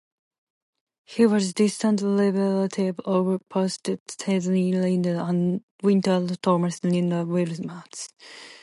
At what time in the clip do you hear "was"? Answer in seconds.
1.27-1.51